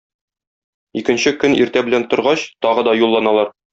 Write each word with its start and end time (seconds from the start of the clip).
Икенче 1.01 1.33
көн 1.43 1.53
иртә 1.65 1.83
белән 1.91 2.07
торгач, 2.15 2.47
тагы 2.67 2.87
да 2.89 2.97
юлланалар. 3.03 3.55